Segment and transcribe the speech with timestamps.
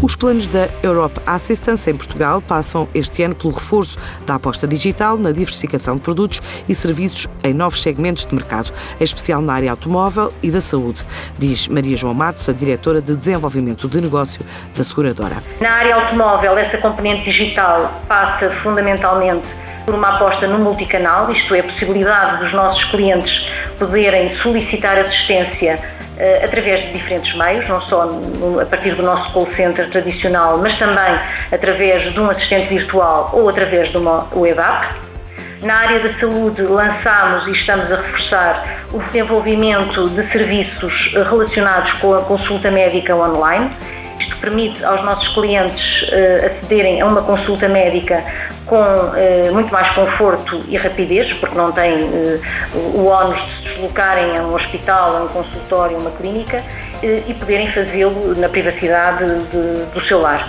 [0.00, 5.18] Os planos da Europe Assistance em Portugal passam este ano pelo reforço da aposta digital
[5.18, 9.72] na diversificação de produtos e serviços em novos segmentos de mercado, em especial na área
[9.72, 11.04] automóvel e da saúde,
[11.36, 14.40] diz Maria João Matos, a diretora de desenvolvimento de negócio
[14.76, 15.42] da seguradora.
[15.60, 19.48] Na área automóvel, essa componente digital passa fundamentalmente
[19.84, 23.48] por uma aposta no multicanal, isto é, a possibilidade dos nossos clientes
[23.80, 25.97] poderem solicitar assistência
[26.42, 28.10] através de diferentes meios, não só
[28.60, 31.18] a partir do nosso call center tradicional, mas também
[31.52, 35.08] através de um assistente virtual ou através de uma web app.
[35.62, 42.14] Na área da saúde, lançamos e estamos a reforçar o desenvolvimento de serviços relacionados com
[42.14, 43.68] a consulta médica online.
[44.20, 48.24] Isto permite aos nossos clientes uh, acederem a uma consulta médica
[48.68, 52.40] com uh, muito mais conforto e rapidez, porque não têm uh,
[52.94, 57.24] o ónus de se deslocarem a um hospital, a um consultório, a uma clínica uh,
[57.26, 60.48] e poderem fazê-lo na privacidade de, do seu lar.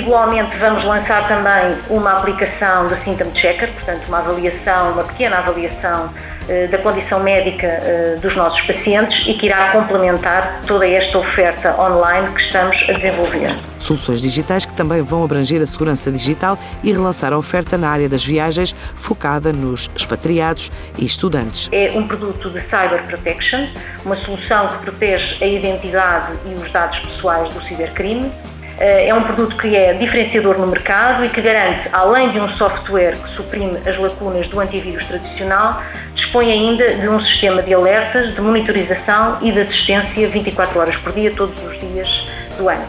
[0.00, 6.10] Igualmente, vamos lançar também uma aplicação de Symptom Checker, portanto, uma avaliação, uma pequena avaliação
[6.48, 11.78] eh, da condição médica eh, dos nossos pacientes e que irá complementar toda esta oferta
[11.78, 13.58] online que estamos a desenvolver.
[13.78, 18.08] Soluções digitais que também vão abranger a segurança digital e relançar a oferta na área
[18.08, 21.68] das viagens, focada nos expatriados e estudantes.
[21.72, 23.66] É um produto de Cyber Protection,
[24.06, 28.32] uma solução que protege a identidade e os dados pessoais do cibercrime
[28.80, 33.14] é um produto que é diferenciador no mercado e que garante, além de um software
[33.14, 35.82] que suprime as lacunas do antivírus tradicional,
[36.14, 41.12] dispõe ainda de um sistema de alertas, de monitorização e de assistência 24 horas por
[41.12, 42.08] dia, todos os dias
[42.56, 42.84] do ano.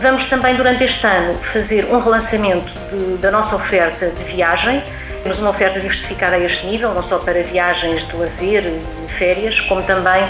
[0.00, 4.82] Vamos também, durante este ano, fazer um relançamento de, da nossa oferta de viagem.
[5.22, 8.64] Temos uma oferta diversificada a este nível, não só para viagens de lazer
[9.20, 10.24] férias, como também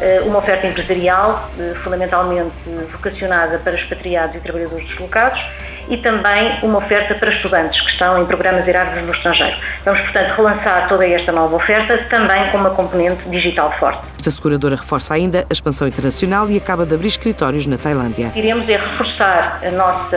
[0.00, 2.52] eh, uma oferta empresarial, eh, fundamentalmente
[2.92, 5.40] vocacionada para expatriados e trabalhadores deslocados,
[5.88, 9.56] e também uma oferta para estudantes que estão em programas Erasmus no estrangeiro.
[9.84, 14.00] Vamos, portanto, relançar toda esta nova oferta, também com uma componente digital forte.
[14.26, 18.32] A seguradora reforça ainda a expansão internacional e acaba de abrir escritórios na Tailândia.
[18.34, 20.16] Iremos é reforçar a nossa,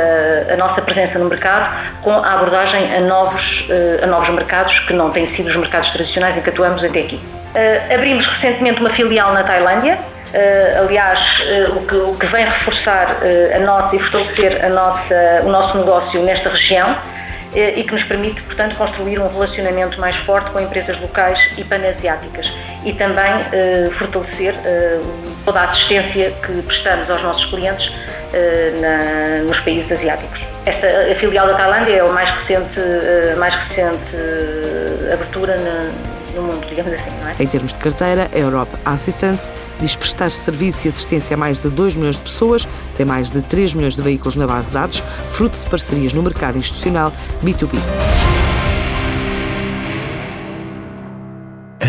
[0.53, 4.93] a nossa presença no mercado com a abordagem a novos, eh, a novos mercados que
[4.93, 7.19] não têm sido os mercados tradicionais em que atuamos até aqui.
[7.57, 11.19] Uh, abrimos recentemente uma filial na Tailândia, uh, aliás,
[11.69, 13.07] uh, o, que, o, que, vem reforçar
[13.55, 16.95] a nossa e fortalecer a nossa, o nosso negócio nesta região
[17.55, 22.53] e que nos permite, portanto, construir um relacionamento mais forte com empresas locais e panasiáticas
[22.83, 23.33] e também
[23.97, 24.53] fortalecer
[25.45, 27.89] toda a assistência que prestamos aos nossos clientes
[28.81, 30.39] na, nos países asiáticos.
[30.65, 32.79] Esta a filial da Tailândia é a mais recente,
[33.39, 36.16] mais recente abertura na,
[36.69, 37.35] digamos assim, não é?
[37.39, 41.69] Em termos de carteira, a Europe Assistance diz prestar serviço e assistência a mais de
[41.69, 45.03] 2 milhões de pessoas, tem mais de 3 milhões de veículos na base de dados,
[45.31, 47.11] fruto de parcerias no mercado institucional
[47.43, 48.26] B2B.